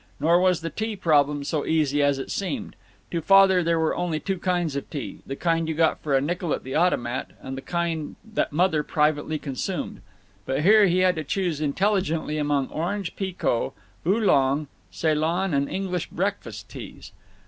Nor 0.19 0.39
was 0.39 0.61
the 0.61 0.71
tea 0.71 0.95
problem 0.95 1.43
so 1.43 1.63
easy 1.63 2.01
as 2.01 2.17
it 2.17 2.23
had 2.23 2.31
seemed. 2.31 2.75
To 3.11 3.21
Father 3.21 3.61
there 3.61 3.77
were 3.79 3.95
only 3.95 4.19
two 4.19 4.39
kinds 4.39 4.75
of 4.75 4.89
tea 4.89 5.19
the 5.27 5.35
kind 5.35 5.67
you 5.69 5.75
got 5.75 6.01
for 6.01 6.17
a 6.17 6.21
nickel 6.21 6.55
at 6.55 6.63
the 6.63 6.75
Automat, 6.75 7.29
and 7.39 7.55
the 7.55 7.61
kind 7.61 8.15
that 8.25 8.51
Mother 8.51 8.81
privately 8.81 9.37
consumed. 9.37 10.01
But 10.47 10.63
here 10.63 10.87
he 10.87 11.01
had 11.01 11.17
to 11.17 11.23
choose 11.23 11.61
intelligently 11.61 12.39
among 12.39 12.69
orange 12.69 13.15
pekoe, 13.15 13.73
oolong, 14.07 14.65
Ceylon, 14.89 15.53
and 15.53 15.69
English 15.69 16.07
breakfast 16.09 16.67
teas. 16.67 17.11